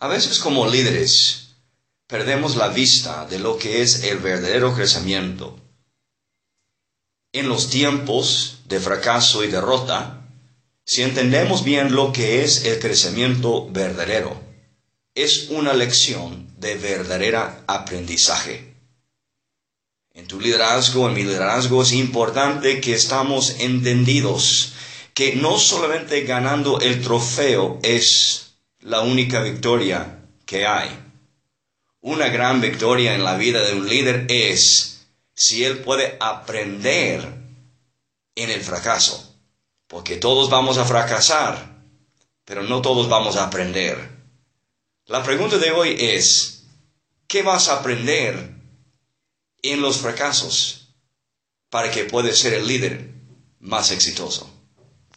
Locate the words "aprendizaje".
17.66-18.76